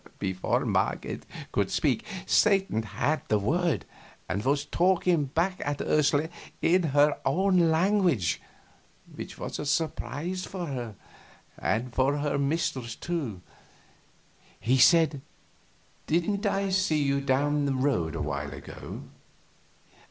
[0.17, 3.85] Before Marget could speak, Satan had the word,
[4.27, 8.41] and was talking back at Ursula in her own language
[9.15, 10.95] which was a surprise to her,
[11.59, 13.41] and for her mistress, too.
[14.59, 15.21] He said,
[16.07, 19.03] "Didn't I see you down the road awhile ago?"